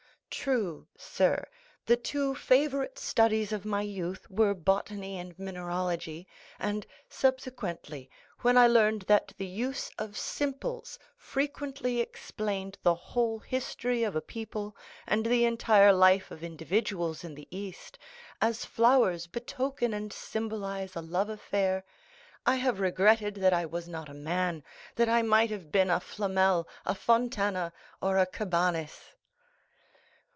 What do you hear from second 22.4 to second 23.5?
I have regretted